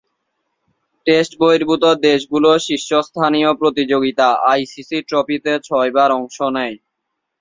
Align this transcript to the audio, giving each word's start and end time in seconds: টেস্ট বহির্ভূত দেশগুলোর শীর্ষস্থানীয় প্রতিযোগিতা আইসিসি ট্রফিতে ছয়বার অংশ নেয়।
টেস্ট 1.07 1.31
বহির্ভূত 1.41 1.83
দেশগুলোর 2.05 2.57
শীর্ষস্থানীয় 2.67 3.49
প্রতিযোগিতা 3.59 4.27
আইসিসি 4.51 4.97
ট্রফিতে 5.09 5.53
ছয়বার 5.67 6.09
অংশ 6.19 6.37
নেয়। 6.55 6.75